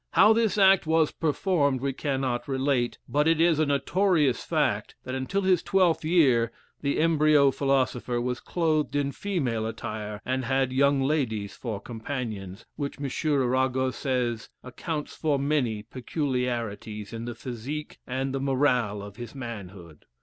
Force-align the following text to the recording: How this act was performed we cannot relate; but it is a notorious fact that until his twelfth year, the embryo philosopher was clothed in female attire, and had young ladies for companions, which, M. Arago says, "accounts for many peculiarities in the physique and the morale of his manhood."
How 0.13 0.33
this 0.33 0.57
act 0.57 0.87
was 0.87 1.11
performed 1.11 1.79
we 1.79 1.93
cannot 1.93 2.47
relate; 2.47 2.97
but 3.07 3.27
it 3.27 3.39
is 3.39 3.59
a 3.59 3.67
notorious 3.67 4.43
fact 4.43 4.95
that 5.03 5.13
until 5.13 5.43
his 5.43 5.61
twelfth 5.61 6.03
year, 6.03 6.51
the 6.81 6.97
embryo 6.97 7.51
philosopher 7.51 8.19
was 8.19 8.39
clothed 8.39 8.95
in 8.95 9.11
female 9.11 9.67
attire, 9.67 10.19
and 10.25 10.43
had 10.45 10.73
young 10.73 11.03
ladies 11.03 11.55
for 11.55 11.79
companions, 11.79 12.65
which, 12.77 12.99
M. 12.99 13.07
Arago 13.31 13.91
says, 13.91 14.49
"accounts 14.63 15.15
for 15.15 15.37
many 15.37 15.83
peculiarities 15.83 17.13
in 17.13 17.25
the 17.25 17.35
physique 17.35 17.99
and 18.07 18.33
the 18.33 18.39
morale 18.41 19.03
of 19.03 19.17
his 19.17 19.35
manhood." 19.35 20.05